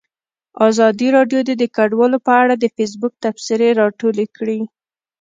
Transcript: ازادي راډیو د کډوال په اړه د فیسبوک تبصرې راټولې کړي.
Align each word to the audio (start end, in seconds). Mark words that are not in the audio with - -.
ازادي 0.69 1.07
راډیو 1.17 1.39
د 1.61 1.63
کډوال 1.75 2.13
په 2.25 2.33
اړه 2.41 2.55
د 2.57 2.65
فیسبوک 2.75 3.13
تبصرې 3.23 3.69
راټولې 3.81 4.25
کړي. 4.37 4.59